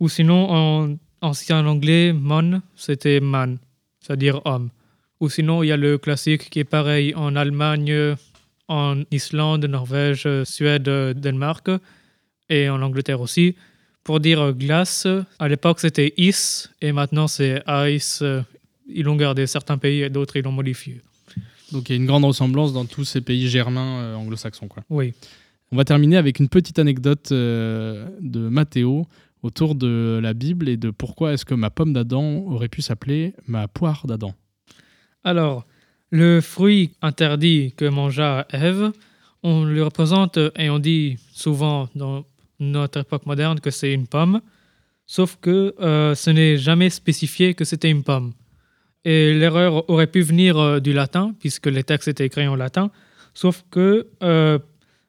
[0.00, 3.58] Ou sinon, en ancien anglais, mon, c'était man,
[4.00, 4.68] c'est-à-dire homme.
[5.20, 8.16] Ou sinon, il y a le classique qui est pareil en Allemagne,
[8.68, 11.70] en Islande, Norvège, Suède, Danemark
[12.48, 13.54] et en Angleterre aussi.
[14.04, 15.06] Pour dire glace,
[15.38, 18.24] à l'époque c'était is et maintenant c'est ice.
[18.88, 21.00] Ils l'ont gardé certains pays et d'autres ils l'ont modifié.
[21.70, 24.68] Donc il y a une grande ressemblance dans tous ces pays germains euh, anglo-saxons.
[24.68, 24.82] Quoi.
[24.90, 25.14] Oui.
[25.70, 29.06] On va terminer avec une petite anecdote euh, de Mathéo
[29.42, 33.34] autour de la Bible et de pourquoi est-ce que ma pomme d'Adam aurait pu s'appeler
[33.46, 34.34] ma poire d'Adam.
[35.24, 35.66] Alors,
[36.10, 38.92] le fruit interdit que mangea Ève,
[39.42, 42.24] on le représente et on dit souvent dans
[42.60, 44.40] notre époque moderne que c'est une pomme,
[45.06, 48.32] sauf que euh, ce n'est jamais spécifié que c'était une pomme.
[49.04, 52.90] Et l'erreur aurait pu venir euh, du latin, puisque les textes étaient écrits en latin,
[53.34, 54.58] sauf que euh,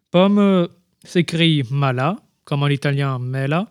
[0.09, 0.67] pomme
[1.03, 3.67] s'écrit mala, comme en italien mela,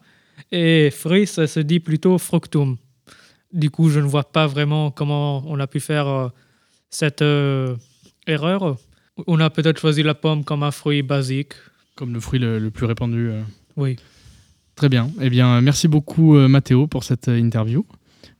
[0.51, 2.77] et fruit, ça se dit plutôt fructum.
[3.53, 6.29] Du coup, je ne vois pas vraiment comment on a pu faire euh,
[6.91, 7.77] cette euh,
[8.27, 8.77] erreur.
[9.27, 11.53] On a peut-être choisi la pomme comme un fruit basique.
[11.95, 13.29] Comme le fruit le, le plus répandu.
[13.29, 13.43] euh.
[13.77, 13.97] Oui.
[14.75, 15.11] Très bien.
[15.21, 17.85] Eh bien, merci beaucoup Mathéo pour cette interview.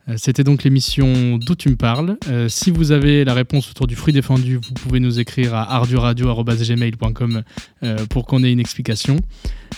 [0.09, 2.17] Euh, C'était donc l'émission D'où tu me parles.
[2.29, 5.75] Euh, si vous avez la réponse autour du fruit défendu, vous pouvez nous écrire à
[5.77, 7.43] arduradio.gmail.com
[7.85, 9.17] euh, pour qu'on ait une explication.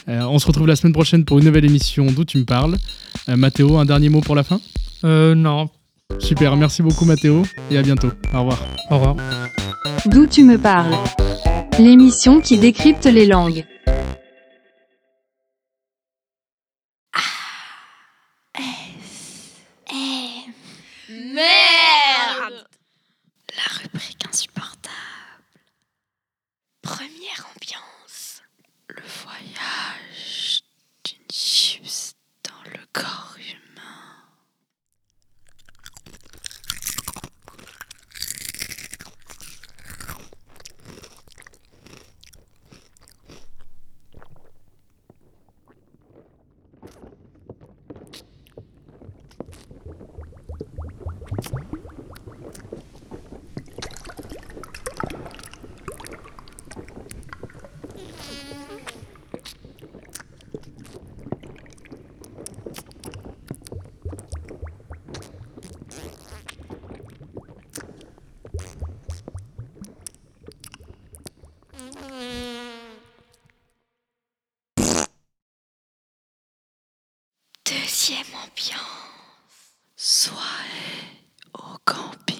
[0.08, 2.76] Euh, on se retrouve la semaine prochaine pour une nouvelle émission D'où tu me parles.
[3.28, 4.60] Euh, Mathéo, un dernier mot pour la fin?
[5.04, 5.68] Euh, non.
[6.18, 8.10] Super, merci beaucoup Mathéo et à bientôt.
[8.32, 8.58] Au revoir.
[8.90, 9.16] Au revoir.
[10.06, 10.94] D'où tu me parles?
[11.78, 13.64] L'émission qui décrypte les langues.
[19.90, 20.50] Eh,
[21.34, 22.66] merde
[23.56, 24.94] La rubrique insupportable.
[26.82, 28.42] Première ambiance.
[28.88, 30.62] Le voyage
[31.04, 34.22] d'une chips dans le corps humain.
[78.06, 78.80] Deuxième ambiance.
[79.96, 81.22] Soirée
[81.54, 82.34] au camping.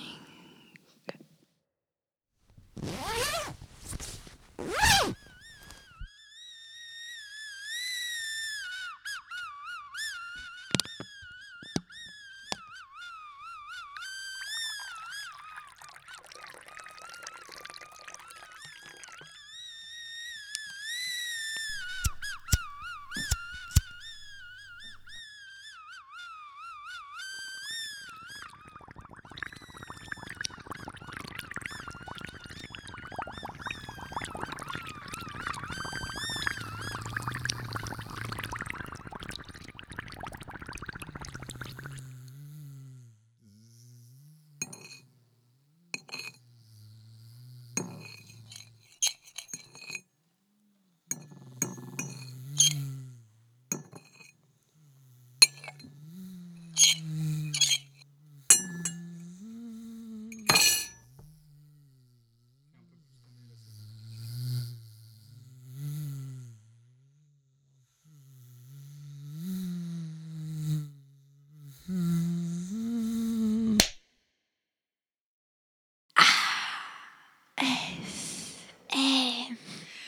[78.97, 79.49] Eh,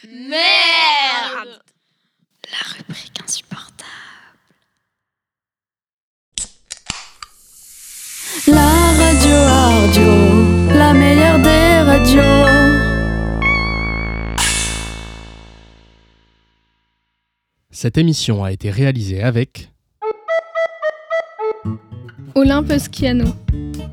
[0.08, 1.60] merde
[2.50, 3.90] La rubrique insupportable.
[8.48, 10.12] La radio Ardio,
[10.72, 12.22] la meilleure des radios.
[17.70, 19.72] Cette émission a été réalisée avec
[22.36, 23.24] Olympus Kiano.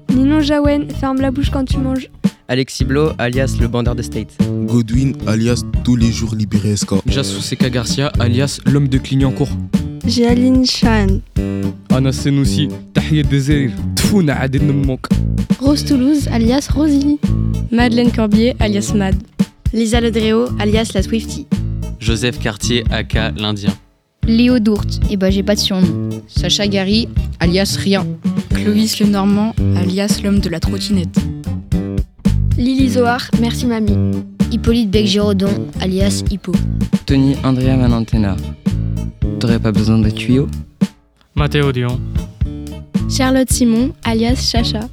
[0.09, 2.11] Ninon Jawen, ferme la bouche quand tu manges.
[2.47, 4.37] Alexis Blo, alias le bandeur de State.
[4.67, 7.07] Godwin, alias tous les jours libéré SK.
[7.07, 9.49] Jassousseka Garcia, alias l'homme de Clignancourt.
[10.05, 11.21] Jaline Chan.
[11.89, 15.07] Anas Senoussi, Tahia Dezer, Tfouna Adel Nemok.
[15.59, 17.19] Rose Toulouse, alias Rosie.
[17.71, 19.15] Madeleine Corbier, alias Mad.
[19.73, 21.47] Lisa Ledréo, alias la Swifty.
[21.99, 23.73] Joseph Cartier, aka l'Indien.
[24.27, 26.09] Léo Dourte, et bah j'ai pas de surnom.
[26.27, 27.07] Sacha Gary,
[27.39, 28.05] alias Rien.
[28.53, 31.17] Clovis Le Normand, alias l'homme de la trottinette.
[32.57, 33.97] Lily Zohar, merci mamie.
[34.51, 36.51] Hippolyte Bec-Giraudon, alias Hippo.
[37.05, 38.35] Tony Andrea Manantena.
[39.43, 40.47] T'aurais pas besoin de tuyaux
[41.35, 41.99] Mathéo Dion.
[43.09, 44.87] Charlotte Simon, alias Chacha.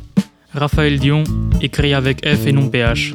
[0.53, 1.23] Raphaël Dion,
[1.63, 3.15] écrit avec F et non PH.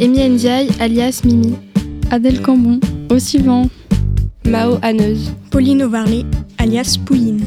[0.00, 1.56] Amy Ndiaye, alias Mimi.
[2.12, 2.78] Adèle Cambon.
[3.10, 3.68] Au suivant.
[4.44, 5.32] Mao Haneuse.
[5.50, 6.24] Pauline Ovarley,
[6.58, 7.42] alias Pouline.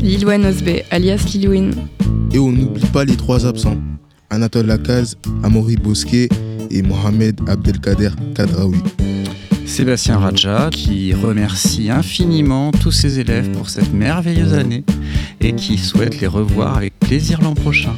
[0.00, 1.74] Lilouane Osbé, alias Lilouine.
[2.32, 3.78] Et on n'oublie pas les trois absents.
[4.30, 6.28] Anatole Lacaz, Amaury Bosquet
[6.70, 8.78] et Mohamed Abdelkader Kadraoui.
[9.66, 14.84] Sébastien Raja qui remercie infiniment tous ses élèves pour cette merveilleuse année
[15.40, 17.96] et qui souhaite les revoir avec plaisir l'an prochain.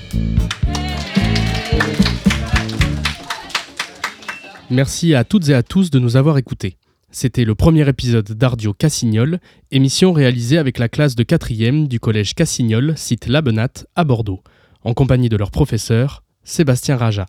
[4.70, 6.76] Merci à toutes et à tous de nous avoir écoutés.
[7.10, 9.38] C'était le premier épisode d'Ardio Cassignol,
[9.70, 14.42] émission réalisée avec la classe de 4e du collège Cassignol, site Labenat, à Bordeaux,
[14.82, 17.26] en compagnie de leur professeur, Sébastien Raja.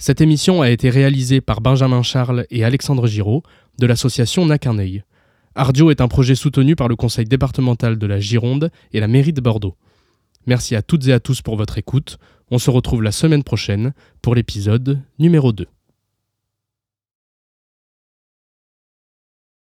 [0.00, 3.42] Cette émission a été réalisée par Benjamin Charles et Alexandre Giraud
[3.80, 5.02] de l'association Nacarneuil.
[5.56, 9.32] Ardio est un projet soutenu par le conseil départemental de la Gironde et la mairie
[9.32, 9.74] de Bordeaux.
[10.46, 12.18] Merci à toutes et à tous pour votre écoute.
[12.52, 13.92] On se retrouve la semaine prochaine
[14.22, 15.66] pour l'épisode numéro 2.